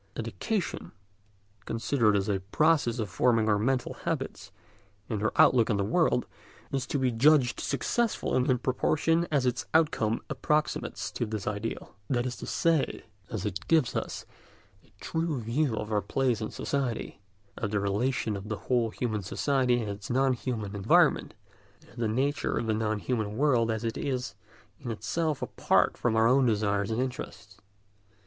[0.15, 0.93] Education,
[1.65, 4.51] considered as a process of forming our mental habits
[5.07, 6.25] and our outlook on the world,
[6.71, 12.15] is to be judged successful in proportion as its outcome approximates to this ideal; in
[12.15, 14.25] proportion, that is to say, as it gives us
[14.83, 17.21] a true view of our place in society,
[17.55, 21.35] of the relation of the whole human society to its non human environment,
[21.83, 24.33] and of the nature of the non human world as it is
[24.79, 27.57] in itself apart from our desires and interests.